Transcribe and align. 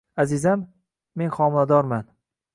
-Azizam, 0.21 0.63
men 1.23 1.31
xomiladorman! 1.37 2.11